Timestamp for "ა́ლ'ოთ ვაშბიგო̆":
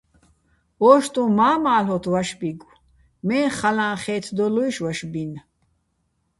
1.77-2.77